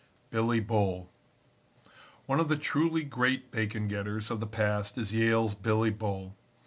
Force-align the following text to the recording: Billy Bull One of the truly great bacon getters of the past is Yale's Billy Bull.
Billy 0.31 0.59
Bull 0.59 1.11
One 2.25 2.39
of 2.39 2.47
the 2.47 2.55
truly 2.57 3.03
great 3.03 3.51
bacon 3.51 3.87
getters 3.87 4.31
of 4.31 4.39
the 4.39 4.47
past 4.47 4.97
is 4.97 5.13
Yale's 5.13 5.53
Billy 5.53 5.91
Bull. 5.91 6.35